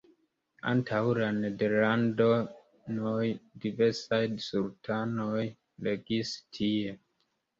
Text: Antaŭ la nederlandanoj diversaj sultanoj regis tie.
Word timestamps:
Antaŭ 0.69 1.01
la 1.17 1.25
nederlandanoj 1.41 3.27
diversaj 3.65 4.21
sultanoj 4.47 5.45
regis 5.89 6.33
tie. 6.59 6.97